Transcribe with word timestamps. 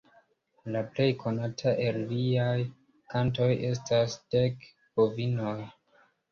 La 0.75 0.79
plej 0.95 1.05
konata 1.23 1.73
el 1.89 1.99
liaj 2.15 2.55
kantoj 3.15 3.53
estas 3.71 4.19
Dek 4.35 4.69
bovinoj. 4.99 5.57